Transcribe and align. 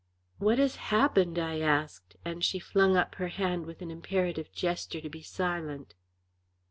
"What 0.39 0.57
has 0.57 0.77
happened?" 0.77 1.37
I 1.37 1.59
asked, 1.59 2.15
and 2.25 2.43
she 2.43 2.57
flung 2.57 2.97
up 2.97 3.13
her 3.21 3.27
hand 3.27 3.67
with 3.67 3.83
an 3.83 3.91
imperative 3.91 4.51
gesture 4.51 4.99
to 4.99 5.09
be 5.11 5.21
silent. 5.21 5.93